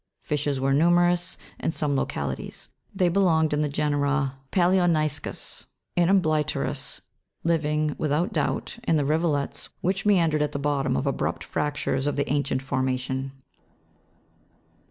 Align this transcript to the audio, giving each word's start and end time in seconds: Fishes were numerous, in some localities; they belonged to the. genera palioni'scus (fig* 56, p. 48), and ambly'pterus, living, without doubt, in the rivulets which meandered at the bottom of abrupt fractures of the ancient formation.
Fishes 0.23 0.59
were 0.59 0.73
numerous, 0.73 1.37
in 1.59 1.71
some 1.73 1.95
localities; 1.95 2.69
they 2.91 3.07
belonged 3.07 3.51
to 3.51 3.57
the. 3.57 3.69
genera 3.69 4.39
palioni'scus 4.51 5.11
(fig* 5.13 5.27
56, 5.29 5.67
p. 5.67 6.03
48), 6.05 6.09
and 6.09 6.23
ambly'pterus, 6.23 7.01
living, 7.43 7.95
without 7.99 8.33
doubt, 8.33 8.79
in 8.85 8.97
the 8.97 9.05
rivulets 9.05 9.69
which 9.81 10.03
meandered 10.03 10.41
at 10.41 10.53
the 10.53 10.57
bottom 10.57 10.97
of 10.97 11.05
abrupt 11.05 11.43
fractures 11.43 12.07
of 12.07 12.15
the 12.15 12.27
ancient 12.33 12.63
formation. 12.63 13.31